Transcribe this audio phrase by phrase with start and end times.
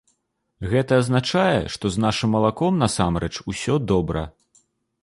[0.71, 4.27] Гэта азначае, што з нашым малаком, насамрэч, усё добра.